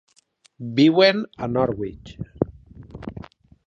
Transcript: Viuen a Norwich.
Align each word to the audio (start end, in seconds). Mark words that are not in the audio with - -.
Viuen 0.79 1.21
a 1.45 1.51
Norwich. 1.53 2.17